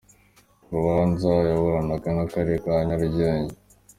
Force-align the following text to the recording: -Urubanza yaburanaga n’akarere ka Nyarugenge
-Urubanza 0.67 1.29
yaburanaga 1.49 2.09
n’akarere 2.15 2.57
ka 2.63 2.73
Nyarugenge 2.87 3.55